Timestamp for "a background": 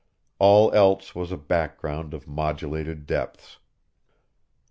1.31-2.15